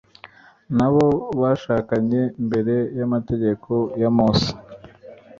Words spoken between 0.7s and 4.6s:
n'abo bashakanye mbere y'amategeko ya mose